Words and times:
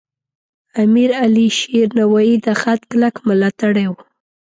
امیر 0.83 1.09
علیشیر 1.23 1.87
نوایی 1.99 2.35
د 2.45 2.47
خط 2.61 2.81
کلک 2.91 3.15
ملاتړی 3.29 3.85
و. 3.89 3.93